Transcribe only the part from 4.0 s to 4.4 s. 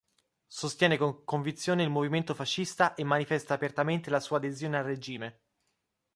la sua